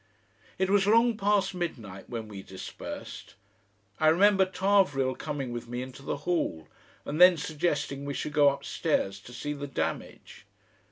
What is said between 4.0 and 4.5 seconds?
remember